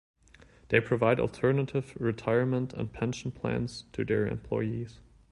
They 0.69 0.79
provide 0.79 1.19
alternative 1.19 1.95
retirement 1.99 2.73
and 2.73 2.91
pension 2.91 3.31
plans 3.31 3.83
to 3.93 4.03
their 4.03 4.25
employees. 4.25 4.99